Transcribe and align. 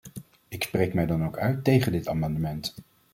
Ik 0.47 0.63
spreek 0.63 0.93
mij 0.93 1.05
dan 1.05 1.25
ook 1.25 1.37
uit 1.37 1.63
tegen 1.63 1.91
dit 1.91 2.07
amendement. 2.07 2.75